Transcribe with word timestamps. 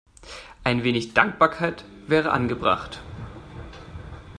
Ein 0.63 0.83
wenig 0.83 1.13
Dankbarkeit 1.13 1.85
wäre 2.07 2.31
angebracht. 2.31 3.03